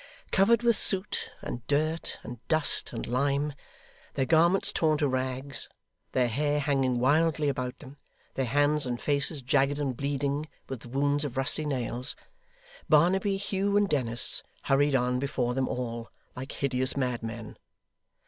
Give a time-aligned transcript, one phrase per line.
[0.31, 3.53] Covered with soot, and dirt, and dust, and lime;
[4.15, 5.69] their garments torn to rags;
[6.13, 7.97] their hair hanging wildly about them;
[8.33, 12.15] their hands and faces jagged and bleeding with the wounds of rusty nails;
[12.89, 17.59] Barnaby, Hugh, and Dennis hurried on before them all, like hideous madmen.